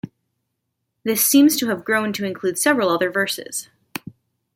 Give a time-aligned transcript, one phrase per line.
[1.03, 3.69] This seems to have grown to include several other verses.